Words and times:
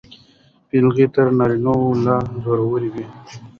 پېغلې 0.67 1.05
تر 1.13 1.27
نارینه 1.37 1.73
و 1.79 1.83
لا 2.05 2.17
زړورې 2.43 2.89
وې. 2.93 3.05